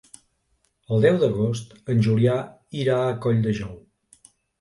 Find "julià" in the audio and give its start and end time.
2.07-2.37